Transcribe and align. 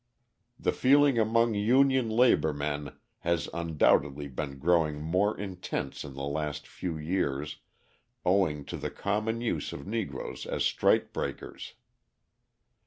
The 0.59 0.71
feeling 0.71 1.19
among 1.19 1.53
union 1.53 2.09
labour 2.09 2.53
men 2.53 2.97
has 3.19 3.47
undoubtedly 3.53 4.27
been 4.27 4.57
growing 4.57 4.99
more 4.99 5.37
intense 5.39 6.03
in 6.03 6.15
the 6.15 6.23
last 6.23 6.67
few 6.67 6.97
years 6.97 7.57
owing 8.25 8.65
to 8.65 8.77
the 8.77 8.89
common 8.89 9.41
use 9.41 9.71
of 9.73 9.85
Negroes 9.85 10.47
as 10.47 10.63
strike 10.63 11.13
breakers. 11.13 11.75